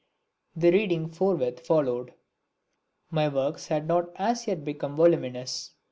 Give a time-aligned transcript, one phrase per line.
[0.55, 2.15] The reading forthwith followed.
[3.11, 5.75] My works had not as yet become voluminous.